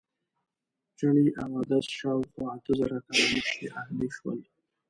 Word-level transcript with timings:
چڼې 0.97 1.27
او 1.41 1.49
عدس 1.61 1.85
شاوخوا 1.97 2.45
اته 2.55 2.71
زره 2.79 2.97
کاله 3.05 3.25
مخکې 3.35 3.67
اهلي 3.79 4.09
شول. 4.17 4.39